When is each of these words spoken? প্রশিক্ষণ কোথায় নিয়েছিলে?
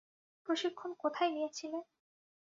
প্রশিক্ষণ 0.47 0.91
কোথায় 1.01 1.31
নিয়েছিলে? 1.31 1.79